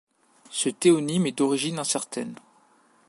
[0.49, 2.33] Ce théonyme est d'origine incertaines.